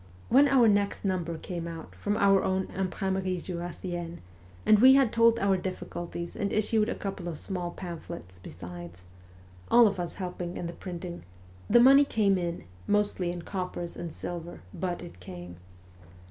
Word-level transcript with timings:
When 0.29 0.47
our 0.47 0.67
next 0.67 1.05
number 1.05 1.37
came 1.37 1.67
out 1.67 1.93
from 1.93 2.17
our 2.17 2.43
own 2.43 2.65
Imprimerie 2.75 3.39
Jurassienne, 3.43 4.17
and 4.65 4.79
we 4.79 4.95
had 4.95 5.13
told 5.13 5.37
our 5.37 5.55
difficulties 5.57 6.35
and 6.35 6.51
issued 6.51 6.89
a 6.89 6.95
couple 6.95 7.27
of 7.27 7.37
small 7.37 7.69
pamphlets 7.69 8.39
besides 8.41 9.03
all 9.69 9.85
of 9.85 9.99
us 9.99 10.15
helping 10.15 10.57
in 10.57 10.65
the 10.65 10.73
printing 10.73 11.21
the 11.69 11.79
money 11.79 12.03
came 12.03 12.39
in, 12.39 12.63
mostly 12.87 13.31
in 13.31 13.43
coppers 13.43 13.95
and 13.95 14.11
silver, 14.11 14.61
but 14.73 15.03
it 15.03 15.19
came. 15.19 15.57